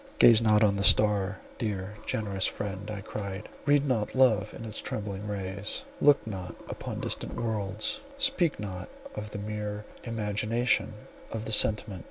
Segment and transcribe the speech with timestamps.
[0.17, 4.81] "Gaze not on the star, dear, generous friend," I cried, "read not love in its
[4.81, 10.93] trembling rays; look not upon distant worlds; speak not of the mere imagination
[11.31, 11.99] of a sentiment.